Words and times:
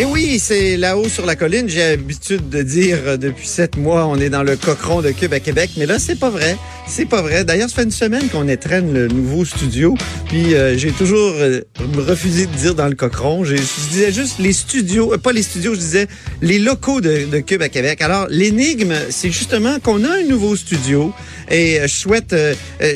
Et 0.00 0.06
oui, 0.06 0.38
c'est 0.38 0.78
là-haut 0.78 1.10
sur 1.10 1.26
la 1.26 1.36
colline. 1.36 1.68
J'ai 1.68 1.90
l'habitude 1.90 2.48
de 2.48 2.62
dire 2.62 2.96
euh, 3.04 3.16
depuis 3.18 3.46
sept 3.46 3.76
mois, 3.76 4.06
on 4.06 4.16
est 4.16 4.30
dans 4.30 4.42
le 4.42 4.56
cochon 4.56 5.02
de 5.02 5.10
Cube 5.10 5.34
à 5.34 5.40
Québec. 5.40 5.72
Mais 5.76 5.84
là, 5.84 5.98
c'est 5.98 6.18
pas 6.18 6.30
vrai. 6.30 6.56
C'est 6.90 7.06
pas 7.06 7.22
vrai. 7.22 7.44
D'ailleurs, 7.44 7.68
ça 7.68 7.76
fait 7.76 7.84
une 7.84 7.92
semaine 7.92 8.28
qu'on 8.30 8.48
étraîne 8.48 8.92
le 8.92 9.06
nouveau 9.06 9.44
studio. 9.44 9.94
Puis 10.26 10.54
euh, 10.54 10.76
j'ai 10.76 10.90
toujours 10.90 11.34
euh, 11.36 11.60
refusé 11.96 12.46
de 12.46 12.52
dire 12.56 12.74
dans 12.74 12.88
le 12.88 12.96
cochon. 12.96 13.44
Je 13.44 13.54
disais 13.54 14.10
juste 14.10 14.40
les 14.40 14.52
studios, 14.52 15.16
pas 15.18 15.30
les 15.30 15.44
studios, 15.44 15.74
je 15.74 15.78
disais 15.78 16.08
les 16.42 16.58
locaux 16.58 17.00
de, 17.00 17.26
de 17.30 17.38
Cube 17.38 17.62
à 17.62 17.68
Québec. 17.68 18.02
Alors, 18.02 18.26
l'énigme, 18.28 18.94
c'est 19.10 19.30
justement 19.30 19.78
qu'on 19.78 20.02
a 20.02 20.08
un 20.08 20.24
nouveau 20.24 20.56
studio. 20.56 21.12
Et 21.50 21.80
je 21.82 21.88
souhaite, 21.88 22.34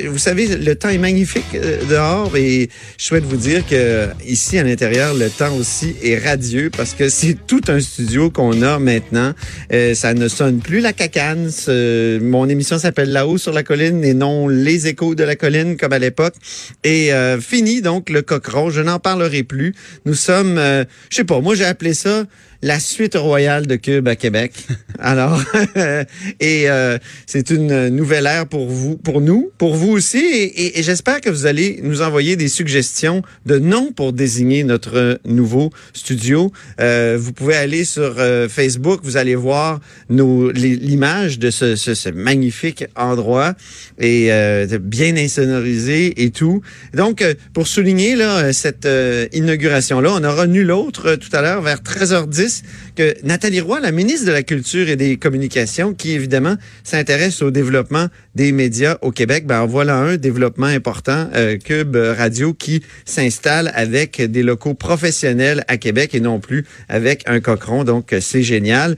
vous 0.06 0.18
savez, 0.18 0.46
le 0.46 0.76
temps 0.76 0.88
est 0.88 0.98
magnifique 0.98 1.56
dehors 1.90 2.36
et 2.36 2.70
je 2.98 3.04
souhaite 3.04 3.24
vous 3.24 3.36
dire 3.36 3.66
que 3.66 4.06
ici 4.24 4.58
à 4.58 4.62
l'intérieur, 4.62 5.12
le 5.12 5.28
temps 5.28 5.56
aussi 5.56 5.96
est 6.04 6.18
radieux 6.18 6.70
parce 6.70 6.94
que 6.94 7.08
c'est 7.08 7.36
tout 7.46 7.62
un 7.66 7.80
studio 7.80 8.30
qu'on 8.30 8.62
a 8.62 8.78
maintenant. 8.78 9.32
Euh, 9.72 9.94
ça 9.94 10.14
ne 10.14 10.28
sonne 10.28 10.60
plus 10.60 10.80
la 10.80 10.92
cacane. 10.92 11.50
mon 12.22 12.48
émission 12.48 12.78
s'appelle 12.78 13.10
Là-haut 13.10 13.38
sur 13.38 13.52
la 13.52 13.62
colline 13.62 13.83
et 13.84 14.14
non 14.14 14.48
Les 14.48 14.86
échos 14.86 15.14
de 15.14 15.24
la 15.24 15.36
colline 15.36 15.76
comme 15.76 15.92
à 15.92 15.98
l'époque. 15.98 16.34
Et 16.84 17.12
euh, 17.12 17.40
fini 17.40 17.82
donc 17.82 18.10
le 18.10 18.22
cochon. 18.22 18.70
Je 18.70 18.80
n'en 18.80 18.98
parlerai 18.98 19.42
plus. 19.42 19.74
Nous 20.04 20.14
sommes, 20.14 20.58
euh, 20.58 20.84
je 21.10 21.16
sais 21.16 21.24
pas, 21.24 21.40
moi 21.40 21.54
j'ai 21.54 21.64
appelé 21.64 21.94
ça 21.94 22.24
la 22.64 22.80
suite 22.80 23.14
royale 23.14 23.66
de 23.66 23.76
Cube 23.76 24.08
à 24.08 24.16
Québec. 24.16 24.52
Alors, 24.98 25.38
et 26.40 26.70
euh, 26.70 26.96
c'est 27.26 27.50
une 27.50 27.90
nouvelle 27.90 28.24
ère 28.24 28.46
pour 28.46 28.68
vous, 28.68 28.96
pour 28.96 29.20
nous, 29.20 29.50
pour 29.58 29.74
vous 29.74 29.90
aussi, 29.90 30.16
et, 30.16 30.78
et, 30.78 30.82
j'espère 30.82 31.20
que 31.20 31.28
vous 31.28 31.44
allez 31.44 31.80
nous 31.82 32.00
envoyer 32.00 32.36
des 32.36 32.48
suggestions 32.48 33.20
de 33.44 33.58
noms 33.58 33.92
pour 33.92 34.14
désigner 34.14 34.64
notre 34.64 35.20
nouveau 35.26 35.70
studio. 35.92 36.52
Euh, 36.80 37.18
vous 37.20 37.32
pouvez 37.32 37.54
aller 37.54 37.84
sur 37.84 38.14
euh, 38.18 38.48
Facebook, 38.48 39.00
vous 39.02 39.18
allez 39.18 39.34
voir 39.34 39.80
nos 40.08 40.50
l'image 40.50 41.38
de 41.38 41.50
ce, 41.50 41.76
ce, 41.76 41.92
ce, 41.92 42.08
magnifique 42.08 42.86
endroit 42.96 43.54
et 43.98 44.32
euh, 44.32 44.78
bien 44.80 45.16
insonorisé 45.16 46.24
et 46.24 46.30
tout. 46.30 46.62
Donc, 46.94 47.20
euh, 47.20 47.34
pour 47.52 47.66
souligner 47.66 48.16
là 48.16 48.54
cette 48.54 48.88
inauguration 49.32 50.00
là, 50.00 50.12
on 50.14 50.24
aura 50.24 50.46
nul 50.46 50.70
autre 50.70 51.16
tout 51.16 51.34
à 51.36 51.42
l'heure 51.42 51.60
vers 51.60 51.80
13h10 51.80 52.53
que 52.94 53.14
Nathalie 53.22 53.60
Roy, 53.60 53.80
la 53.80 53.92
ministre 53.92 54.26
de 54.26 54.32
la 54.32 54.42
Culture 54.42 54.88
et 54.88 54.96
des 54.96 55.16
Communications, 55.16 55.94
qui 55.94 56.12
évidemment 56.12 56.56
s'intéresse 56.82 57.42
au 57.42 57.50
développement 57.50 58.08
des 58.34 58.52
médias 58.52 58.98
au 59.02 59.10
Québec, 59.10 59.46
ben 59.46 59.66
voilà 59.66 59.96
un 59.96 60.16
développement 60.16 60.66
important, 60.66 61.28
euh, 61.34 61.56
Cube 61.58 61.96
Radio, 61.96 62.52
qui 62.54 62.82
s'installe 63.04 63.72
avec 63.74 64.20
des 64.20 64.42
locaux 64.42 64.74
professionnels 64.74 65.64
à 65.68 65.76
Québec 65.76 66.14
et 66.14 66.20
non 66.20 66.40
plus 66.40 66.64
avec 66.88 67.22
un 67.26 67.40
cochon. 67.40 67.84
Donc, 67.84 68.14
c'est 68.20 68.42
génial. 68.42 68.96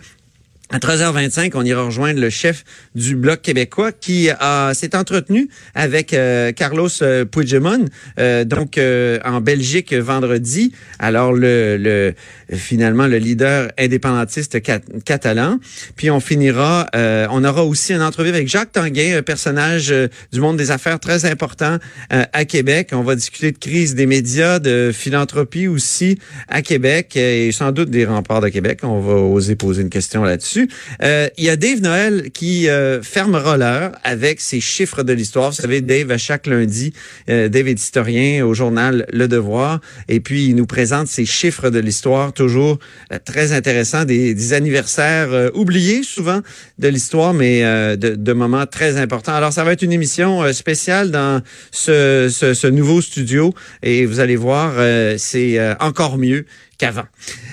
À 0.73 0.79
13h25, 0.79 1.53
on 1.55 1.65
ira 1.65 1.85
rejoindre 1.85 2.21
le 2.21 2.29
chef 2.29 2.65
du 2.97 3.15
Bloc 3.15 3.41
québécois 3.41 3.93
qui 3.93 4.29
s'est 4.75 4.97
entretenu 4.97 5.49
avec 5.77 6.13
euh, 6.13 6.51
Carlos 6.51 6.89
euh, 7.03 7.25
Puigdemont, 7.25 7.85
euh, 8.19 8.45
donc 8.45 8.77
en 8.77 9.41
Belgique 9.41 9.95
vendredi. 9.95 10.73
Alors 10.99 11.33
le, 11.33 11.77
le 11.77 12.15
finalement 12.57 13.07
le 13.07 13.19
leader 13.19 13.71
indépendantiste 13.79 14.59
catalan. 15.05 15.61
Puis 15.95 16.11
on 16.11 16.19
finira, 16.19 16.87
on 16.95 17.45
aura 17.45 17.65
aussi 17.65 17.93
une 17.93 18.03
entrevue 18.03 18.31
avec 18.31 18.49
Jacques 18.49 18.73
Tanguay, 18.73 19.15
un 19.15 19.23
personnage 19.23 19.95
du 20.33 20.41
monde 20.41 20.57
des 20.57 20.71
affaires 20.71 21.01
très 21.01 21.25
important 21.27 21.79
à 22.11 22.45
Québec. 22.45 22.91
On 22.93 23.03
va 23.03 23.15
discuter 23.15 23.53
de 23.53 23.59
crise 23.59 23.95
des 23.95 24.07
médias, 24.07 24.59
de 24.59 24.91
philanthropie 24.93 25.67
aussi 25.67 26.19
à 26.49 26.63
Québec 26.63 27.17
et 27.17 27.51
sans 27.53 27.73
doute 27.73 27.91
des 27.91 28.05
remparts 28.05 28.41
de 28.41 28.49
Québec. 28.49 28.81
On 28.83 29.01
va 29.01 29.15
oser 29.15 29.57
poser 29.57 29.83
une 29.83 29.91
question 29.91 30.23
là-dessus. 30.23 30.56
Euh, 31.03 31.29
il 31.37 31.45
y 31.45 31.51
a 31.51 31.57
Dave 31.57 31.81
Noël 31.81 32.31
qui 32.33 32.69
euh, 32.69 33.03
fermera 33.03 33.57
l'heure 33.57 33.93
avec 34.05 34.41
ses 34.41 34.61
chiffres 34.61 35.03
de 35.03 35.13
l'histoire. 35.13 35.51
Vous 35.51 35.57
savez, 35.57 35.81
Dave, 35.81 36.11
à 36.11 36.19
chaque 36.19 36.47
lundi, 36.47 36.93
euh, 37.29 37.49
Dave 37.49 37.69
est 37.69 37.81
historien 37.81 38.45
au 38.45 38.55
journal 38.55 39.07
Le 39.13 39.29
Devoir, 39.29 39.81
et 40.09 40.21
puis 40.21 40.47
il 40.47 40.57
nous 40.57 40.67
présente 40.67 41.09
ses 41.09 41.25
chiffres 41.25 41.71
de 41.71 41.79
l'histoire, 41.79 42.33
toujours 42.33 42.79
très 43.25 43.53
intéressant, 43.53 44.05
des, 44.05 44.53
anniversaires 44.53 45.51
oubliés 45.55 46.03
souvent 46.03 46.41
de 46.79 46.89
l'histoire, 46.89 47.35
mais 47.35 47.63
de, 47.97 48.33
moments 48.33 48.67
très 48.67 48.97
importants. 48.97 49.35
Alors, 49.35 49.53
ça 49.53 49.65
va 49.65 49.73
être 49.73 49.83
une 49.83 49.93
émission 49.93 50.53
spéciale 50.53 51.11
dans 51.11 51.43
ce, 51.73 52.69
nouveau 52.69 53.01
studio, 53.01 53.55
et 53.83 54.07
vous 54.07 54.21
allez 54.21 54.37
voir, 54.37 54.75
c'est 55.19 55.59
encore 55.81 56.19
mieux 56.19 56.47
qu'avant. 56.79 57.07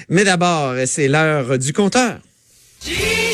Mais 0.10 0.24
d'abord, 0.24 0.76
c'est 0.86 1.08
l'heure 1.08 1.58
du 1.58 1.74
compteur. 1.74 2.20
Jesus. 2.86 3.33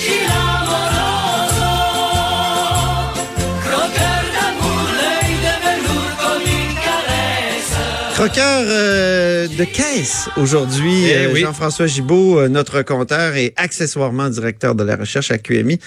Croqueur 8.19 8.65
euh, 8.67 9.47
de 9.47 9.63
caisse 9.63 10.27
aujourd'hui, 10.35 11.05
eh 11.05 11.27
euh, 11.27 11.35
Jean-François 11.35 11.87
Gibault, 11.87 12.37
euh, 12.37 12.49
notre 12.49 12.81
compteur 12.81 13.37
et 13.37 13.53
accessoirement 13.55 14.27
directeur 14.27 14.75
de 14.75 14.83
la 14.83 14.97
recherche 14.97 15.31
à 15.31 15.37
QMI. 15.37 15.79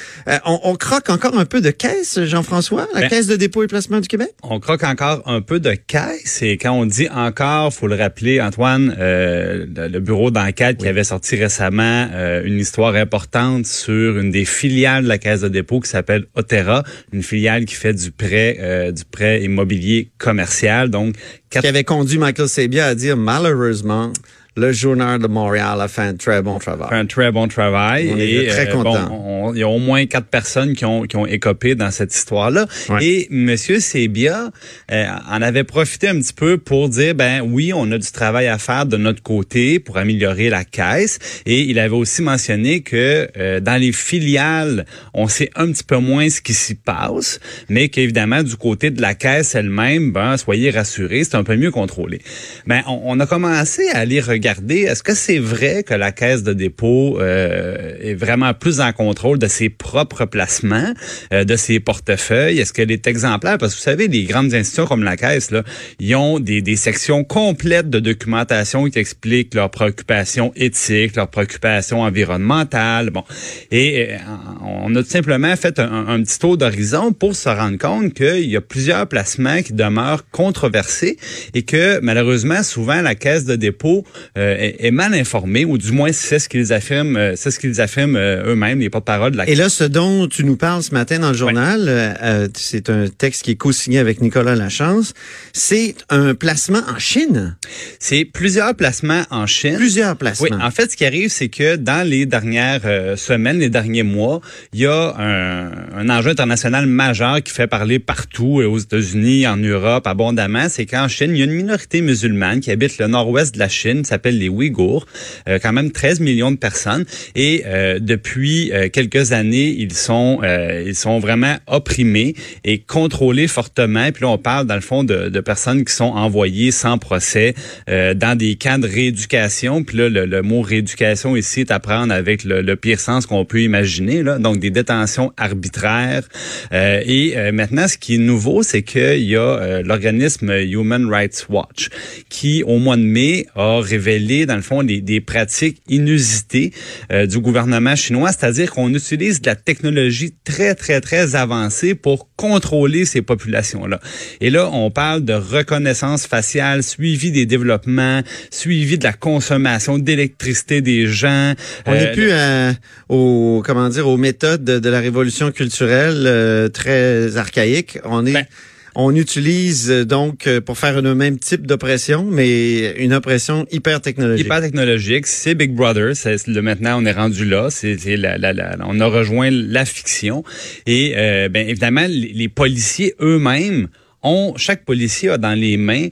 On, 0.46 0.58
on, 0.64 0.74
croque 0.76 1.10
encore 1.10 1.36
un 1.36 1.44
peu 1.44 1.60
de 1.60 1.70
caisse, 1.70 2.18
Jean-François, 2.24 2.88
la 2.94 3.02
ben, 3.02 3.08
Caisse 3.10 3.26
de 3.26 3.36
dépôt 3.36 3.64
et 3.64 3.66
placement 3.66 4.00
du 4.00 4.08
Québec? 4.08 4.30
On 4.42 4.60
croque 4.60 4.82
encore 4.82 5.22
un 5.26 5.42
peu 5.42 5.60
de 5.60 5.72
caisse 5.74 6.40
et 6.40 6.56
quand 6.56 6.72
on 6.72 6.86
dit 6.86 7.06
encore, 7.10 7.70
faut 7.70 7.86
le 7.86 7.96
rappeler, 7.96 8.40
Antoine, 8.40 8.96
le, 8.98 9.66
le, 9.88 10.00
bureau 10.00 10.30
d'enquête 10.30 10.78
qui 10.78 10.88
avait 10.88 11.04
sorti 11.04 11.36
récemment 11.36 12.08
une 12.44 12.58
histoire 12.58 12.94
importante 12.94 13.66
sur 13.66 14.16
une 14.16 14.30
des 14.30 14.46
filiales 14.46 15.04
de 15.04 15.08
la 15.08 15.18
Caisse 15.18 15.42
de 15.42 15.48
dépôt 15.48 15.80
qui 15.80 15.90
s'appelle 15.90 16.24
Otera, 16.34 16.82
une 17.12 17.22
filiale 17.22 17.66
qui 17.66 17.74
fait 17.74 17.92
du 17.92 18.10
prêt, 18.10 18.90
du 18.90 19.04
prêt 19.04 19.42
immobilier 19.42 20.10
commercial, 20.16 20.88
donc 20.88 21.14
qui 21.60 21.66
avait 21.66 21.84
conduit 21.84 22.18
Michael 22.18 22.48
Sabia 22.48 22.86
à 22.86 22.94
dire 22.94 23.16
malheureusement 23.16 24.12
le 24.54 24.70
journal 24.72 25.18
de 25.18 25.28
Montréal 25.28 25.80
a 25.80 25.88
fait 25.88 26.02
un 26.02 26.14
très 26.14 26.42
bon 26.42 26.58
travail. 26.58 26.88
un 26.90 27.06
très 27.06 27.32
bon 27.32 27.48
travail. 27.48 28.10
On 28.12 28.18
est 28.18 28.48
très 28.48 28.68
euh, 28.68 28.72
content. 28.72 29.52
il 29.54 29.60
y 29.60 29.62
a 29.62 29.68
au 29.68 29.78
moins 29.78 30.04
quatre 30.04 30.26
personnes 30.26 30.74
qui 30.74 30.84
ont, 30.84 31.04
qui 31.04 31.16
ont 31.16 31.26
écopé 31.26 31.74
dans 31.74 31.90
cette 31.90 32.14
histoire-là. 32.14 32.66
Et 33.00 33.28
Monsieur 33.30 33.80
Sebia 33.80 34.50
euh, 34.90 35.06
en 35.30 35.40
avait 35.40 35.64
profité 35.64 36.08
un 36.08 36.18
petit 36.20 36.34
peu 36.34 36.58
pour 36.58 36.90
dire, 36.90 37.14
ben 37.14 37.40
oui, 37.40 37.72
on 37.74 37.90
a 37.92 37.98
du 37.98 38.12
travail 38.12 38.46
à 38.46 38.58
faire 38.58 38.84
de 38.84 38.98
notre 38.98 39.22
côté 39.22 39.78
pour 39.78 39.96
améliorer 39.96 40.50
la 40.50 40.64
caisse. 40.64 41.18
Et 41.46 41.62
il 41.62 41.78
avait 41.78 41.96
aussi 41.96 42.20
mentionné 42.20 42.82
que 42.82 43.28
euh, 43.38 43.60
dans 43.60 43.80
les 43.80 43.92
filiales, 43.92 44.84
on 45.14 45.28
sait 45.28 45.48
un 45.56 45.72
petit 45.72 45.84
peu 45.84 45.96
moins 45.96 46.28
ce 46.28 46.42
qui 46.42 46.52
s'y 46.52 46.74
passe, 46.74 47.40
mais 47.70 47.88
qu'évidemment, 47.88 48.42
du 48.42 48.56
côté 48.56 48.90
de 48.90 49.00
la 49.00 49.14
caisse 49.14 49.54
elle-même, 49.54 50.12
ben, 50.12 50.36
soyez 50.36 50.70
rassurés, 50.70 51.24
c'est 51.24 51.36
un 51.36 51.44
peu 51.44 51.56
mieux 51.56 51.70
contrôlé. 51.70 52.20
Ben, 52.66 52.82
on, 52.86 53.00
on 53.04 53.20
a 53.20 53.26
commencé 53.26 53.88
à 53.94 54.00
aller 54.00 54.20
regarder 54.20 54.41
est-ce 54.46 55.02
que 55.02 55.14
c'est 55.14 55.38
vrai 55.38 55.82
que 55.82 55.94
la 55.94 56.12
caisse 56.12 56.42
de 56.42 56.52
dépôt 56.52 57.18
euh, 57.20 57.96
est 58.00 58.14
vraiment 58.14 58.54
plus 58.54 58.80
en 58.80 58.92
contrôle 58.92 59.38
de 59.38 59.46
ses 59.46 59.68
propres 59.68 60.24
placements, 60.24 60.92
euh, 61.32 61.44
de 61.44 61.56
ses 61.56 61.80
portefeuilles? 61.80 62.58
Est-ce 62.58 62.72
qu'elle 62.72 62.90
est 62.90 63.06
exemplaire? 63.06 63.58
Parce 63.58 63.74
que 63.74 63.78
vous 63.78 63.84
savez, 63.84 64.08
les 64.08 64.24
grandes 64.24 64.54
institutions 64.54 64.86
comme 64.86 65.02
la 65.04 65.16
caisse, 65.16 65.50
là, 65.50 65.62
ils 66.00 66.14
ont 66.16 66.40
des, 66.40 66.62
des 66.62 66.76
sections 66.76 67.24
complètes 67.24 67.90
de 67.90 68.00
documentation 68.00 68.88
qui 68.88 68.98
expliquent 68.98 69.54
leurs 69.54 69.70
préoccupations 69.70 70.52
éthiques, 70.56 71.16
leurs 71.16 71.28
préoccupations 71.28 72.02
environnementales. 72.02 73.10
Bon, 73.10 73.24
et 73.70 74.10
euh, 74.10 74.16
on 74.62 74.94
a 74.94 75.02
tout 75.02 75.08
simplement 75.08 75.54
fait 75.56 75.78
un, 75.78 76.06
un 76.08 76.22
petit 76.22 76.38
tour 76.38 76.56
d'horizon 76.56 77.12
pour 77.12 77.36
se 77.36 77.48
rendre 77.48 77.78
compte 77.78 78.14
qu'il 78.14 78.48
y 78.48 78.56
a 78.56 78.60
plusieurs 78.60 79.06
placements 79.06 79.62
qui 79.62 79.72
demeurent 79.72 80.28
controversés 80.30 81.16
et 81.54 81.62
que 81.62 82.00
malheureusement, 82.00 82.62
souvent, 82.62 83.02
la 83.02 83.14
caisse 83.14 83.44
de 83.44 83.56
dépôt 83.56 84.04
est, 84.34 84.76
est 84.86 84.90
mal 84.90 85.14
informé, 85.14 85.64
ou 85.64 85.78
du 85.78 85.92
moins 85.92 86.12
c'est 86.12 86.38
ce 86.38 86.48
qu'ils 86.48 86.72
affirment, 86.72 87.16
euh, 87.16 87.32
c'est 87.36 87.50
ce 87.50 87.58
qu'ils 87.58 87.80
affirment 87.80 88.16
euh, 88.16 88.52
eux-mêmes, 88.52 88.80
les 88.80 88.90
porte-parole 88.90 89.32
de 89.32 89.36
la 89.36 89.48
Et 89.48 89.54
là, 89.54 89.68
ce 89.68 89.84
dont 89.84 90.26
tu 90.26 90.44
nous 90.44 90.56
parles 90.56 90.82
ce 90.82 90.92
matin 90.92 91.18
dans 91.18 91.30
le 91.30 91.36
journal, 91.36 91.86
euh, 91.88 92.14
euh, 92.22 92.48
c'est 92.54 92.88
un 92.90 93.08
texte 93.08 93.42
qui 93.42 93.52
est 93.52 93.56
co-signé 93.56 93.98
avec 93.98 94.20
Nicolas 94.20 94.54
Lachance. 94.54 95.14
C'est 95.52 95.94
un 96.08 96.34
placement 96.34 96.82
en 96.88 96.98
Chine. 96.98 97.56
C'est 97.98 98.24
plusieurs 98.24 98.74
placements 98.74 99.24
en 99.30 99.46
Chine. 99.46 99.76
Plusieurs 99.76 100.16
placements. 100.16 100.48
Oui, 100.50 100.62
en 100.62 100.70
fait, 100.70 100.90
ce 100.90 100.96
qui 100.96 101.04
arrive, 101.04 101.30
c'est 101.30 101.48
que 101.48 101.76
dans 101.76 102.06
les 102.06 102.26
dernières 102.26 102.82
euh, 102.84 103.16
semaines, 103.16 103.58
les 103.58 103.70
derniers 103.70 104.02
mois, 104.02 104.40
il 104.72 104.80
y 104.80 104.86
a 104.86 105.14
un, 105.18 105.70
un 105.96 106.08
enjeu 106.08 106.30
international 106.30 106.86
majeur 106.86 107.42
qui 107.42 107.52
fait 107.52 107.66
parler 107.66 107.98
partout, 107.98 108.60
euh, 108.60 108.66
aux 108.66 108.78
États-Unis, 108.78 109.46
en 109.46 109.56
Europe, 109.56 110.06
abondamment. 110.06 110.68
C'est 110.68 110.86
qu'en 110.86 111.08
Chine, 111.08 111.32
il 111.32 111.38
y 111.38 111.42
a 111.42 111.44
une 111.44 111.52
minorité 111.52 112.00
musulmane 112.00 112.60
qui 112.60 112.70
habite 112.70 112.98
le 112.98 113.06
nord-ouest 113.08 113.54
de 113.54 113.58
la 113.58 113.68
Chine, 113.68 114.04
qui 114.22 114.28
s'appelle 114.28 114.38
les 114.38 114.48
Ouïghours, 114.48 115.06
euh, 115.48 115.58
quand 115.60 115.72
même 115.72 115.90
13 115.90 116.20
millions 116.20 116.50
de 116.50 116.56
personnes. 116.56 117.04
Et 117.34 117.64
euh, 117.66 117.98
depuis 118.00 118.70
euh, 118.72 118.88
quelques 118.88 119.32
années, 119.32 119.74
ils 119.78 119.94
sont 119.94 120.40
euh, 120.42 120.84
ils 120.86 120.94
sont 120.94 121.18
vraiment 121.18 121.56
opprimés 121.66 122.34
et 122.64 122.78
contrôlés 122.78 123.48
fortement. 123.48 124.10
Puis 124.12 124.22
là, 124.22 124.28
on 124.28 124.38
parle 124.38 124.66
dans 124.66 124.74
le 124.74 124.80
fond 124.80 125.04
de, 125.04 125.28
de 125.28 125.40
personnes 125.40 125.84
qui 125.84 125.92
sont 125.92 126.04
envoyées 126.04 126.70
sans 126.70 126.98
procès 126.98 127.54
euh, 127.88 128.14
dans 128.14 128.36
des 128.36 128.56
camps 128.56 128.78
de 128.78 128.86
rééducation. 128.86 129.82
Puis 129.82 129.98
là, 129.98 130.08
le, 130.08 130.26
le 130.26 130.42
mot 130.42 130.62
rééducation 130.62 131.36
ici 131.36 131.60
est 131.60 131.70
à 131.70 131.80
prendre 131.80 132.12
avec 132.12 132.44
le, 132.44 132.62
le 132.62 132.76
pire 132.76 133.00
sens 133.00 133.26
qu'on 133.26 133.44
peut 133.44 133.62
imaginer. 133.62 134.22
Là. 134.22 134.38
Donc, 134.38 134.58
des 134.58 134.70
détentions 134.70 135.32
arbitraires. 135.36 136.28
Et 136.72 137.34
maintenant, 137.52 137.88
ce 137.88 137.96
qui 137.96 138.14
est 138.14 138.18
nouveau, 138.18 138.62
c'est 138.62 138.82
qu'il 138.82 139.22
y 139.22 139.36
a 139.36 139.82
l'organisme 139.82 140.50
Human 140.50 141.08
Rights 141.10 141.46
Watch 141.48 141.88
qui, 142.28 142.62
au 142.62 142.78
mois 142.78 142.96
de 142.96 143.02
mai, 143.02 143.46
a 143.54 143.80
révélé, 143.80 144.11
dans 144.46 144.56
le 144.56 144.62
fond, 144.62 144.82
des, 144.82 145.00
des 145.00 145.20
pratiques 145.20 145.82
inusitées 145.88 146.72
euh, 147.12 147.26
du 147.26 147.38
gouvernement 147.38 147.96
chinois, 147.96 148.30
c'est-à-dire 148.32 148.70
qu'on 148.70 148.92
utilise 148.94 149.40
de 149.40 149.46
la 149.46 149.56
technologie 149.56 150.34
très, 150.44 150.74
très, 150.74 151.00
très 151.00 151.34
avancée 151.34 151.94
pour 151.94 152.28
contrôler 152.36 153.04
ces 153.04 153.22
populations-là. 153.22 154.00
Et 154.40 154.50
là, 154.50 154.68
on 154.72 154.90
parle 154.90 155.24
de 155.24 155.32
reconnaissance 155.32 156.26
faciale, 156.26 156.82
suivi 156.82 157.30
des 157.32 157.46
développements, 157.46 158.20
suivi 158.50 158.98
de 158.98 159.04
la 159.04 159.12
consommation 159.12 159.98
d'électricité 159.98 160.80
des 160.80 161.06
gens. 161.06 161.54
On 161.86 161.92
Euh, 161.92 161.98
n'est 161.98 162.12
plus 162.12 162.30
à- 162.32 162.72
aux 163.08 163.62
comment 163.64 163.88
dire 163.88 164.08
aux 164.08 164.16
méthodes 164.16 164.64
de, 164.64 164.78
de 164.78 164.88
la 164.88 165.00
révolution 165.00 165.50
culturelle 165.52 166.24
euh, 166.26 166.68
très 166.68 167.36
archaïques. 167.36 167.98
On 168.04 168.24
est 168.26 168.32
Ben. 168.32 168.46
On 168.94 169.14
utilise 169.14 169.90
euh, 169.90 170.04
donc 170.04 170.46
euh, 170.46 170.60
pour 170.60 170.76
faire 170.78 171.00
le 171.02 171.14
même 171.14 171.38
type 171.38 171.66
d'oppression, 171.66 172.24
mais 172.30 172.92
une 172.98 173.12
oppression 173.12 173.66
hyper 173.70 174.00
technologique. 174.00 174.44
hyper 174.46 174.60
technologique, 174.60 175.26
c'est 175.26 175.54
Big 175.54 175.72
Brother. 175.74 176.14
C'est 176.14 176.46
le 176.46 176.62
maintenant 176.62 177.00
on 177.02 177.04
est 177.06 177.12
rendu 177.12 177.44
là. 177.44 177.68
C'est 177.70 177.96
la, 178.16 178.38
la, 178.38 178.52
la- 178.52 178.76
on 178.86 179.00
a 179.00 179.06
rejoint 179.06 179.50
la 179.50 179.84
fiction 179.84 180.44
et 180.86 181.14
euh, 181.16 181.48
ben 181.48 181.68
évidemment 181.68 182.06
les, 182.08 182.32
les 182.32 182.48
policiers 182.48 183.14
eux-mêmes 183.20 183.88
ont 184.22 184.54
chaque 184.56 184.84
policier 184.84 185.30
a 185.30 185.38
dans 185.38 185.58
les 185.58 185.76
mains 185.76 186.08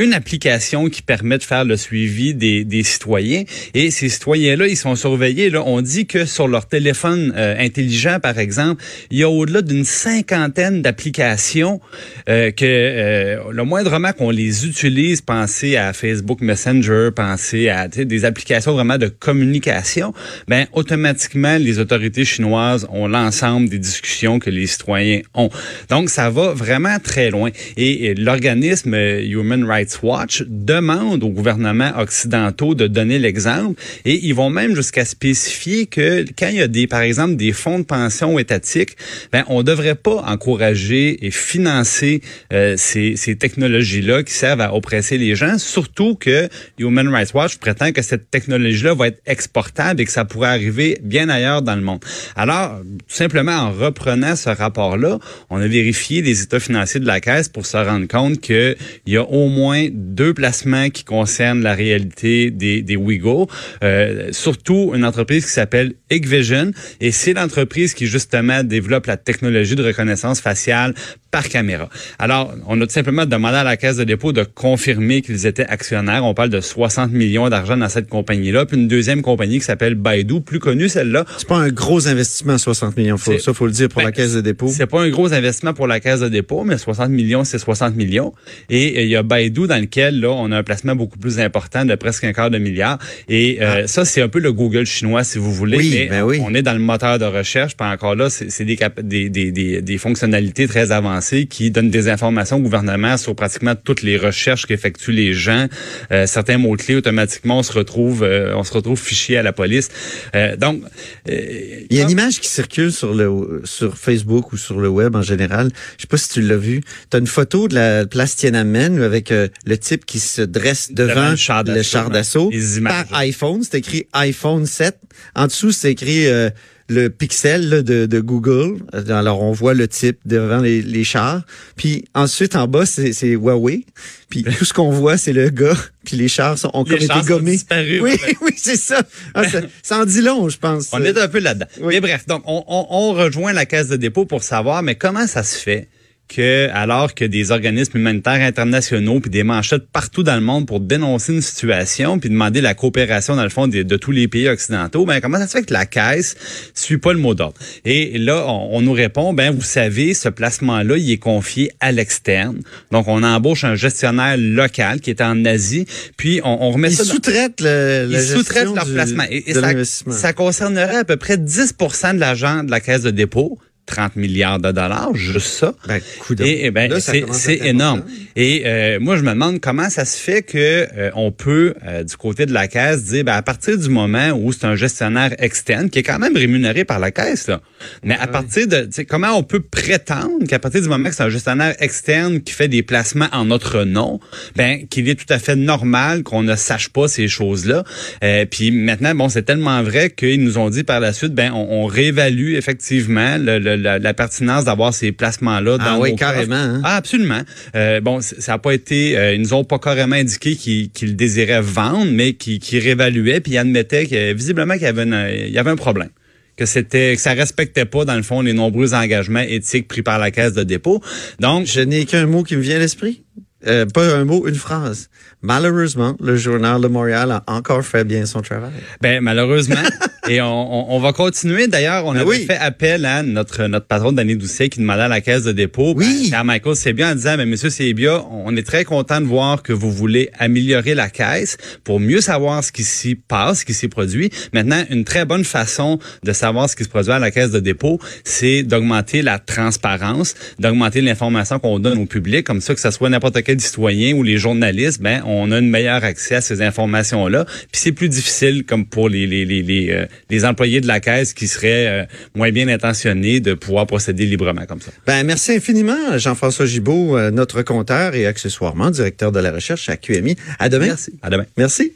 une 0.00 0.14
application 0.14 0.88
qui 0.88 1.02
permet 1.02 1.36
de 1.36 1.42
faire 1.42 1.64
le 1.64 1.76
suivi 1.76 2.34
des, 2.34 2.64
des 2.64 2.82
citoyens. 2.82 3.44
Et 3.74 3.90
ces 3.90 4.08
citoyens-là, 4.08 4.66
ils 4.66 4.76
sont 4.76 4.96
surveillés. 4.96 5.50
Là, 5.50 5.62
on 5.66 5.82
dit 5.82 6.06
que 6.06 6.24
sur 6.24 6.48
leur 6.48 6.66
téléphone 6.66 7.34
euh, 7.36 7.54
intelligent, 7.58 8.18
par 8.20 8.38
exemple, 8.38 8.82
il 9.10 9.18
y 9.18 9.22
a 9.22 9.28
au-delà 9.28 9.60
d'une 9.60 9.84
cinquantaine 9.84 10.80
d'applications 10.80 11.80
euh, 12.28 12.50
que 12.50 12.64
euh, 12.64 13.52
le 13.52 13.64
moindrement 13.64 14.12
qu'on 14.12 14.30
les 14.30 14.66
utilise, 14.66 15.20
pensez 15.20 15.76
à 15.76 15.92
Facebook 15.92 16.40
Messenger, 16.40 17.10
pensez 17.14 17.68
à 17.68 17.86
des 17.88 18.24
applications 18.24 18.72
vraiment 18.72 18.96
de 18.96 19.08
communication, 19.08 20.14
ben 20.48 20.66
automatiquement 20.72 21.58
les 21.58 21.78
autorités 21.78 22.24
chinoises 22.24 22.86
ont 22.90 23.06
l'ensemble 23.06 23.68
des 23.68 23.78
discussions 23.78 24.38
que 24.38 24.48
les 24.48 24.66
citoyens 24.66 25.20
ont. 25.34 25.50
Donc 25.90 26.08
ça 26.08 26.30
va 26.30 26.54
vraiment 26.54 26.98
très 26.98 27.30
loin. 27.30 27.50
Et, 27.76 28.06
et 28.06 28.14
l'organisme 28.14 28.94
euh, 28.94 29.22
Human 29.22 29.64
Rights 29.64 29.89
Watch 30.02 30.44
demande 30.46 31.22
aux 31.24 31.28
gouvernements 31.28 31.92
occidentaux 31.98 32.74
de 32.74 32.86
donner 32.86 33.18
l'exemple 33.18 33.80
et 34.04 34.24
ils 34.24 34.34
vont 34.34 34.50
même 34.50 34.74
jusqu'à 34.74 35.04
spécifier 35.04 35.86
que 35.86 36.24
quand 36.38 36.48
il 36.48 36.56
y 36.56 36.62
a 36.62 36.68
des, 36.68 36.86
par 36.86 37.00
exemple, 37.00 37.36
des 37.36 37.52
fonds 37.52 37.78
de 37.78 37.84
pension 37.84 38.38
étatiques, 38.38 38.96
ben 39.32 39.44
on 39.48 39.62
devrait 39.62 39.94
pas 39.94 40.22
encourager 40.26 41.24
et 41.26 41.30
financer 41.30 42.22
euh, 42.52 42.74
ces, 42.76 43.16
ces 43.16 43.36
technologies-là 43.36 44.22
qui 44.22 44.32
servent 44.32 44.60
à 44.60 44.74
oppresser 44.74 45.18
les 45.18 45.34
gens, 45.34 45.58
surtout 45.58 46.14
que 46.14 46.48
Human 46.78 47.08
Rights 47.08 47.34
Watch 47.34 47.56
prétend 47.58 47.92
que 47.92 48.02
cette 48.02 48.30
technologie-là 48.30 48.94
va 48.94 49.08
être 49.08 49.20
exportable 49.26 50.00
et 50.00 50.04
que 50.04 50.12
ça 50.12 50.24
pourrait 50.24 50.48
arriver 50.48 50.98
bien 51.02 51.28
ailleurs 51.28 51.62
dans 51.62 51.76
le 51.76 51.82
monde. 51.82 52.00
Alors, 52.36 52.80
tout 52.80 53.16
simplement 53.16 53.52
en 53.52 53.70
reprenant 53.70 54.36
ce 54.36 54.50
rapport-là, 54.50 55.18
on 55.50 55.60
a 55.60 55.66
vérifié 55.66 56.22
les 56.22 56.42
états 56.42 56.60
financiers 56.60 57.00
de 57.00 57.06
la 57.06 57.20
caisse 57.20 57.48
pour 57.48 57.66
se 57.66 57.76
rendre 57.76 58.06
compte 58.06 58.40
qu'il 58.40 58.76
y 59.06 59.16
a 59.16 59.22
au 59.22 59.48
moins 59.48 59.69
deux 59.92 60.34
placements 60.34 60.90
qui 60.90 61.04
concernent 61.04 61.62
la 61.62 61.74
réalité 61.74 62.50
des, 62.50 62.82
des 62.82 62.96
Ouïghours, 62.96 63.48
euh, 63.82 64.28
surtout 64.32 64.92
une 64.94 65.04
entreprise 65.04 65.44
qui 65.44 65.52
s'appelle 65.52 65.94
Hikvision, 66.10 66.72
et 67.00 67.12
c'est 67.12 67.32
l'entreprise 67.32 67.94
qui 67.94 68.06
justement 68.06 68.62
développe 68.62 69.06
la 69.06 69.16
technologie 69.16 69.76
de 69.76 69.82
reconnaissance 69.82 70.40
faciale 70.40 70.94
par 71.30 71.48
caméra. 71.48 71.88
Alors, 72.18 72.52
on 72.66 72.80
a 72.80 72.86
tout 72.86 72.92
simplement 72.92 73.24
demandé 73.24 73.56
à 73.56 73.64
la 73.64 73.76
Caisse 73.76 73.96
de 73.96 74.04
dépôt 74.04 74.32
de 74.32 74.42
confirmer 74.42 75.22
qu'ils 75.22 75.46
étaient 75.46 75.66
actionnaires. 75.66 76.24
On 76.24 76.34
parle 76.34 76.50
de 76.50 76.60
60 76.60 77.12
millions 77.12 77.48
d'argent 77.48 77.76
dans 77.76 77.88
cette 77.88 78.08
compagnie-là. 78.08 78.66
Puis 78.66 78.76
une 78.76 78.88
deuxième 78.88 79.22
compagnie 79.22 79.60
qui 79.60 79.64
s'appelle 79.64 79.94
Baidu, 79.94 80.40
plus 80.40 80.58
connue 80.58 80.88
celle-là. 80.88 81.24
C'est 81.38 81.46
pas 81.46 81.58
un 81.58 81.68
gros 81.68 82.08
investissement, 82.08 82.58
60 82.58 82.96
millions. 82.96 83.16
Faut, 83.16 83.38
ça, 83.38 83.54
faut 83.54 83.66
le 83.66 83.72
dire 83.72 83.88
pour 83.88 84.00
Ben, 84.00 84.06
la 84.06 84.12
caisse 84.12 84.34
de 84.34 84.40
dépôt. 84.40 84.68
C'est 84.68 84.86
pas 84.86 85.02
un 85.02 85.10
gros 85.10 85.32
investissement 85.32 85.72
pour 85.72 85.86
la 85.86 86.00
Caisse 86.00 86.20
de 86.20 86.28
dépôt, 86.28 86.64
mais 86.64 86.78
60 86.78 87.10
millions, 87.10 87.44
c'est 87.44 87.58
60 87.58 87.94
millions. 87.94 88.32
Et 88.68 89.02
il 89.02 89.08
y 89.08 89.16
a 89.16 89.22
Baidu 89.22 89.59
dans 89.66 89.80
lequel, 89.80 90.20
là, 90.20 90.30
on 90.30 90.50
a 90.52 90.58
un 90.58 90.62
placement 90.62 90.94
beaucoup 90.94 91.18
plus 91.18 91.40
important 91.40 91.84
de 91.84 91.94
presque 91.94 92.24
un 92.24 92.32
quart 92.32 92.50
de 92.50 92.58
milliard. 92.58 92.98
Et 93.28 93.62
euh, 93.62 93.86
ça, 93.86 94.04
c'est 94.04 94.22
un 94.22 94.28
peu 94.28 94.38
le 94.38 94.52
Google 94.52 94.86
chinois, 94.86 95.24
si 95.24 95.38
vous 95.38 95.52
voulez. 95.52 95.78
Ah. 95.78 95.80
Oui, 95.80 95.96
mais 95.98 96.08
ben 96.08 96.22
oui. 96.22 96.38
on 96.42 96.54
est 96.54 96.62
dans 96.62 96.72
le 96.72 96.78
moteur 96.78 97.18
de 97.18 97.24
recherche. 97.24 97.76
Puis 97.76 97.86
encore 97.86 98.14
là, 98.14 98.30
c'est 98.30 98.64
des, 98.64 98.78
des, 99.02 99.28
des, 99.28 99.82
des 99.82 99.98
fonctionnalités 99.98 100.66
très 100.66 100.92
avancées 100.92 101.46
qui 101.46 101.70
donnent 101.70 101.90
des 101.90 102.08
informations 102.08 102.56
au 102.56 102.60
gouvernement 102.60 103.16
sur 103.16 103.34
pratiquement 103.34 103.74
toutes 103.74 104.02
les 104.02 104.16
recherches 104.16 104.66
qu'effectuent 104.66 105.12
les 105.12 105.32
gens. 105.32 105.66
Euh, 106.12 106.26
certains 106.26 106.58
mots-clés, 106.58 106.96
automatiquement, 106.96 107.58
on 107.58 107.62
se 107.62 107.72
retrouve, 107.72 108.22
euh, 108.22 108.54
on 108.56 108.64
se 108.64 108.72
retrouve 108.72 109.00
fichier 109.00 109.36
à 109.36 109.42
la 109.42 109.52
police. 109.52 109.88
Euh, 110.34 110.56
donc, 110.56 110.82
euh, 111.28 111.80
Il 111.90 111.96
y 111.96 112.00
a 112.00 112.02
une 112.02 112.10
image 112.10 112.40
qui 112.40 112.48
circule 112.48 112.92
sur 112.92 113.14
le 113.14 113.62
sur 113.64 113.96
Facebook 113.96 114.52
ou 114.52 114.56
sur 114.56 114.80
le 114.80 114.88
web 114.88 115.16
en 115.16 115.22
général. 115.22 115.70
Je 115.96 116.02
sais 116.02 116.08
pas 116.08 116.16
si 116.16 116.28
tu 116.28 116.42
l'as 116.42 116.56
vu. 116.56 116.80
Tu 117.10 117.16
as 117.16 117.20
une 117.20 117.26
photo 117.26 117.68
de 117.68 117.74
la 117.74 118.06
place 118.06 118.36
Tiananmen 118.36 119.02
avec 119.02 119.30
euh, 119.32 119.48
le 119.64 119.78
type 119.78 120.04
qui 120.06 120.18
se 120.20 120.42
dresse 120.42 120.92
devant, 120.92 121.14
Devant 121.14 121.30
le 121.30 121.36
char 121.82 122.10
d'assaut, 122.10 122.50
par 122.84 123.06
iPhone. 123.18 123.62
C'est 123.62 123.78
écrit 123.78 124.06
iPhone 124.12 124.66
7. 124.66 124.96
En 125.34 125.46
dessous, 125.46 125.72
c'est 125.72 125.90
écrit 125.92 126.26
euh, 126.26 126.50
le 126.88 127.08
pixel 127.08 127.68
là, 127.68 127.82
de, 127.82 128.06
de 128.06 128.20
Google. 128.20 128.78
Alors, 129.08 129.42
on 129.42 129.52
voit 129.52 129.74
le 129.74 129.86
type 129.86 130.18
devant 130.24 130.58
les, 130.60 130.82
les 130.82 131.04
chars. 131.04 131.42
Puis 131.76 132.04
ensuite, 132.14 132.56
en 132.56 132.66
bas, 132.66 132.86
c'est 132.86 133.12
Huawei. 133.28 133.84
Puis 134.28 134.42
tout 134.44 134.64
ce 134.64 134.72
qu'on 134.72 134.90
voit, 134.90 135.16
c'est 135.16 135.32
le 135.32 135.50
gars. 135.50 135.76
Puis 136.04 136.16
les 136.16 136.28
chars 136.28 136.56
sont, 136.58 136.70
ont 136.74 136.82
Les 136.84 136.98
comme 136.98 137.06
chars 137.06 137.18
été 137.18 137.28
sont 137.28 137.34
gommés. 137.36 137.50
disparus, 137.52 138.00
oui, 138.02 138.16
oui, 138.42 138.52
c'est 138.56 138.76
ça. 138.76 139.02
Ah, 139.34 139.46
ça. 139.48 139.60
Ça 139.82 139.98
en 140.00 140.04
dit 140.06 140.22
long, 140.22 140.48
je 140.48 140.56
pense. 140.58 140.88
On 140.92 141.02
est 141.04 141.16
un 141.18 141.28
peu 141.28 141.38
là-dedans. 141.40 141.66
Oui. 141.80 141.94
Mais 141.94 142.00
bref, 142.00 142.26
donc 142.26 142.42
on, 142.46 142.64
on- 142.66 142.86
on 142.90 143.12
rejoint 143.12 143.52
la 143.52 143.66
caisse 143.66 143.88
de 143.88 143.96
dépôt 143.96 144.24
pour 144.24 144.42
savoir, 144.42 144.82
mais 144.82 144.94
comment 144.94 145.26
ça 145.26 145.42
se 145.42 145.56
fait 145.58 145.88
que, 146.34 146.68
alors 146.72 147.14
que 147.14 147.24
des 147.24 147.50
organismes 147.50 147.98
humanitaires 147.98 148.40
internationaux 148.40 149.18
puis 149.20 149.30
des 149.30 149.42
manchettes 149.42 149.88
partout 149.92 150.22
dans 150.22 150.36
le 150.36 150.40
monde 150.40 150.66
pour 150.66 150.78
dénoncer 150.80 151.32
une 151.32 151.42
situation 151.42 152.18
puis 152.18 152.30
demander 152.30 152.60
la 152.60 152.74
coopération 152.74 153.34
dans 153.36 153.42
le 153.42 153.48
fond 153.50 153.66
de, 153.66 153.82
de 153.82 153.96
tous 153.96 154.12
les 154.12 154.28
pays 154.28 154.48
occidentaux, 154.48 155.04
ben 155.04 155.20
comment 155.20 155.38
ça 155.38 155.46
se 155.46 155.58
fait 155.58 155.64
que 155.64 155.72
la 155.72 155.86
caisse 155.86 156.36
suit 156.74 156.98
pas 156.98 157.12
le 157.12 157.18
mot 157.18 157.34
d'ordre? 157.34 157.56
Et 157.84 158.16
là, 158.18 158.44
on, 158.46 158.76
on 158.78 158.80
nous 158.82 158.92
répond, 158.92 159.32
ben 159.32 159.50
vous 159.50 159.62
savez, 159.62 160.14
ce 160.14 160.28
placement-là, 160.28 160.96
il 160.96 161.10
est 161.10 161.18
confié 161.18 161.72
à 161.80 161.90
l'externe. 161.90 162.60
Donc 162.92 163.08
on 163.08 163.22
embauche 163.22 163.64
un 163.64 163.74
gestionnaire 163.74 164.36
local 164.38 165.00
qui 165.00 165.10
est 165.10 165.20
en 165.20 165.44
Asie, 165.44 165.86
puis 166.16 166.40
on, 166.44 166.58
on 166.60 166.70
remet 166.70 166.90
Ils 166.90 166.96
sous-traitent 166.96 167.60
le, 167.60 168.06
la 168.08 168.20
ils 168.20 168.24
sous-traitent 168.24 168.74
leur 168.74 168.86
du- 168.86 168.92
placement. 168.94 169.24
Et, 169.30 169.52
ça, 169.52 169.72
ça 170.10 170.32
concernerait 170.32 170.98
à 170.98 171.04
peu 171.04 171.16
près 171.16 171.36
10% 171.36 172.14
de 172.14 172.20
l'argent 172.20 172.62
de 172.62 172.70
la 172.70 172.80
caisse 172.80 173.02
de 173.02 173.10
dépôt. 173.10 173.58
30 173.90 174.16
milliards 174.16 174.58
de 174.58 174.70
dollars, 174.72 175.14
juste 175.14 175.46
ça. 175.48 175.74
Ben. 175.86 176.00
Et, 176.40 176.66
et 176.66 176.70
ben, 176.70 176.90
Là, 176.90 177.00
ça 177.00 177.12
c'est 177.32 177.58
énorme. 177.66 177.98
important. 178.00 178.14
Et 178.36 178.62
euh, 178.64 178.98
moi, 179.00 179.16
je 179.16 179.22
me 179.22 179.30
demande 179.30 179.60
comment 179.60 179.90
ça 179.90 180.04
se 180.04 180.16
fait 180.16 180.42
que 180.42 180.86
euh, 180.96 181.10
on 181.14 181.32
peut, 181.32 181.74
euh, 181.86 182.04
du 182.04 182.16
côté 182.16 182.46
de 182.46 182.52
la 182.52 182.68
caisse, 182.68 183.04
dire 183.04 183.24
ben, 183.24 183.34
à 183.34 183.42
partir 183.42 183.76
du 183.76 183.88
moment 183.88 184.30
où 184.30 184.52
c'est 184.52 184.64
un 184.64 184.76
gestionnaire 184.76 185.34
externe 185.38 185.90
qui 185.90 185.98
est 185.98 186.02
quand 186.02 186.18
même 186.18 186.36
rémunéré 186.36 186.84
par 186.84 186.98
la 187.00 187.10
caisse, 187.10 187.48
là, 187.48 187.60
mais 188.04 188.16
à 188.16 188.26
partir 188.26 188.66
de, 188.68 188.88
comment 189.08 189.36
on 189.36 189.42
peut 189.42 189.60
prétendre 189.60 190.46
qu'à 190.48 190.58
partir 190.58 190.80
du 190.82 190.88
moment 190.88 191.08
que 191.08 191.14
c'est 191.14 191.22
un 191.22 191.28
gestionnaire 191.30 191.74
externe 191.80 192.40
qui 192.40 192.52
fait 192.52 192.68
des 192.68 192.82
placements 192.82 193.28
en 193.32 193.44
notre 193.46 193.84
nom, 193.84 194.20
ben 194.56 194.86
qu'il 194.88 195.08
est 195.08 195.14
tout 195.16 195.32
à 195.32 195.38
fait 195.38 195.56
normal 195.56 196.22
qu'on 196.22 196.42
ne 196.42 196.54
sache 196.56 196.88
pas 196.90 197.08
ces 197.08 197.26
choses-là? 197.28 197.84
Euh, 198.22 198.44
puis 198.50 198.70
maintenant, 198.70 199.14
bon, 199.14 199.28
c'est 199.28 199.42
tellement 199.42 199.82
vrai 199.82 200.10
qu'ils 200.10 200.42
nous 200.44 200.58
ont 200.58 200.70
dit 200.70 200.84
par 200.84 201.00
la 201.00 201.12
suite, 201.12 201.34
ben 201.34 201.50
on, 201.52 201.82
on 201.82 201.86
réévalue 201.86 202.54
effectivement 202.54 203.36
le- 203.38 203.58
le- 203.58 203.76
la, 203.82 203.98
la 203.98 204.14
pertinence 204.14 204.64
d'avoir 204.64 204.94
ces 204.94 205.12
placements-là 205.12 205.78
dans 205.78 205.84
Ah 205.84 205.98
oui, 205.98 206.10
nos 206.10 206.16
carrément, 206.16 206.54
hein? 206.54 206.80
Ah, 206.84 206.96
absolument. 206.96 207.40
Euh, 207.74 208.00
bon, 208.00 208.20
ça 208.20 208.52
n'a 208.52 208.58
pas 208.58 208.72
été, 208.72 209.16
euh, 209.18 209.34
ils 209.34 209.40
nous 209.40 209.54
ont 209.54 209.64
pas 209.64 209.78
carrément 209.78 210.16
indiqué 210.16 210.56
qu'ils 210.56 211.16
désiraient 211.16 211.60
vendre, 211.60 212.10
mais 212.12 212.34
qu'ils 212.34 212.60
réévaluaient 212.78 213.40
puis 213.40 213.52
ils 213.52 213.58
admettaient 213.58 214.06
que 214.06 214.32
visiblement 214.34 214.74
qu'il 214.74 214.82
y 214.82 214.86
avait, 214.86 215.02
une- 215.04 215.28
il 215.46 215.52
y 215.52 215.58
avait 215.58 215.70
un 215.70 215.76
problème 215.76 216.10
que 216.56 216.66
c'était 216.66 217.14
que 217.16 217.22
ça 217.22 217.32
respectait 217.32 217.86
pas 217.86 218.04
dans 218.04 218.16
le 218.16 218.22
fond 218.22 218.42
les 218.42 218.52
nombreux 218.52 218.92
engagements 218.92 219.40
éthiques 219.40 219.88
pris 219.88 220.02
par 220.02 220.18
la 220.18 220.30
caisse 220.30 220.52
de 220.52 220.62
dépôt. 220.62 221.02
Donc 221.40 221.66
Je 221.66 221.80
n'ai 221.80 222.04
qu'un 222.04 222.26
mot 222.26 222.42
qui 222.42 222.54
me 222.56 222.60
vient 222.60 222.76
à 222.76 222.80
l'esprit. 222.80 223.22
Euh, 223.66 223.84
pas 223.86 224.14
un 224.16 224.24
mot, 224.24 224.46
une 224.48 224.54
phrase. 224.54 225.08
Malheureusement, 225.42 226.16
le 226.20 226.36
journal 226.36 226.80
de 226.80 226.86
Montréal 226.88 227.30
a 227.32 227.42
encore 227.46 227.84
fait 227.84 228.04
bien 228.04 228.24
son 228.26 228.40
travail. 228.42 228.70
Ben 229.00 229.20
malheureusement, 229.22 229.74
et 230.28 230.40
on, 230.40 230.46
on- 230.46 230.96
on 230.96 231.00
va 231.00 231.12
continuer. 231.12 231.66
D'ailleurs, 231.66 232.04
on 232.06 232.12
Ben 232.12 232.20
avait 232.20 232.28
oui. 232.28 232.46
fait 232.46 232.56
appel 232.56 233.04
à 233.04 233.22
notre 233.22 233.64
notre 233.66 233.86
patron 233.86 234.12
Danny 234.12 234.36
Doucet 234.36 234.68
qui 234.68 234.80
demandait 234.80 235.02
à 235.02 235.08
la 235.08 235.20
caisse 235.20 235.44
de 235.44 235.52
dépôt, 235.52 235.94
Oui. 235.96 236.28
ben, 236.30 236.40
à 236.40 236.44
Michael 236.44 236.76
Sebia 236.76 237.10
en 237.10 237.14
disant, 237.14 237.36
ben 237.36 237.48
Monsieur 237.48 237.70
Sebia, 237.70 238.22
on 238.30 238.54
est 238.56 238.66
très 238.66 238.84
content 238.84 239.20
de 239.20 239.26
voir 239.26 239.62
que 239.62 239.72
vous 239.72 239.90
voulez 239.90 240.30
améliorer 240.38 240.94
la 240.94 241.08
caisse 241.10 241.56
pour 241.84 242.00
mieux 242.00 242.20
savoir 242.20 242.62
ce 242.62 242.70
qui 242.72 242.84
s'y 242.84 243.14
passe, 243.14 243.60
ce 243.60 243.64
qui 243.64 243.74
s'y 243.74 243.88
produit. 243.88 244.30
Maintenant, 244.52 244.82
une 244.90 245.04
très 245.04 245.24
bonne 245.24 245.44
façon 245.44 245.98
de 246.22 246.32
savoir 246.32 246.68
ce 246.70 246.76
qui 246.76 246.84
se 246.84 246.88
produit 246.88 247.12
à 247.12 247.18
la 247.18 247.30
caisse 247.30 247.50
de 247.50 247.60
dépôt, 247.60 247.98
c'est 248.24 248.62
d'augmenter 248.62 249.22
la 249.22 249.38
transparence, 249.38 250.34
d'augmenter 250.58 251.00
l'information 251.00 251.58
qu'on 251.58 251.78
donne 251.78 251.98
au 251.98 252.06
public, 252.06 252.46
comme 252.46 252.60
ça 252.60 252.74
que 252.74 252.80
ce 252.80 252.90
soit 252.90 253.08
n'importe 253.08 253.42
quel 253.42 253.49
citoyen 253.58 254.14
ou 254.14 254.22
les 254.22 254.38
journalistes, 254.38 255.00
ben 255.00 255.22
on 255.26 255.50
a 255.50 255.56
un 255.56 255.60
meilleur 255.60 256.04
accès 256.04 256.36
à 256.36 256.40
ces 256.40 256.62
informations-là. 256.62 257.44
Puis 257.44 257.80
c'est 257.82 257.92
plus 257.92 258.08
difficile, 258.08 258.64
comme 258.64 258.86
pour 258.86 259.08
les 259.08 259.26
les 259.26 259.44
les 259.44 259.62
les, 259.62 259.90
euh, 259.90 260.06
les 260.28 260.44
employés 260.44 260.80
de 260.80 260.86
la 260.86 261.00
caisse 261.00 261.32
qui 261.32 261.48
seraient 261.48 261.86
euh, 261.86 262.04
moins 262.34 262.50
bien 262.50 262.68
intentionnés, 262.68 263.40
de 263.40 263.54
pouvoir 263.54 263.86
procéder 263.86 264.26
librement 264.26 264.66
comme 264.66 264.80
ça. 264.80 264.90
Ben, 265.06 265.24
merci 265.24 265.52
infiniment, 265.52 266.18
Jean-François 266.18 266.66
Gibault, 266.66 267.16
euh, 267.16 267.30
notre 267.30 267.62
compteur 267.62 268.14
et 268.14 268.26
accessoirement 268.26 268.90
directeur 268.90 269.32
de 269.32 269.40
la 269.40 269.52
recherche 269.52 269.88
à 269.88 269.96
QMI. 269.96 270.36
À 270.58 270.68
demain. 270.68 270.86
Merci. 270.86 271.12
À 271.22 271.30
demain. 271.30 271.46
Merci. 271.56 271.92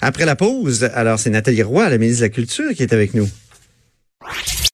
Après 0.00 0.24
la 0.24 0.36
pause, 0.36 0.84
alors 0.94 1.18
c'est 1.18 1.30
Nathalie 1.30 1.62
Roy, 1.62 1.88
la 1.88 1.98
ministre 1.98 2.22
de 2.22 2.26
la 2.26 2.30
Culture, 2.30 2.70
qui 2.74 2.82
est 2.82 2.92
avec 2.92 3.14
nous. 3.14 3.28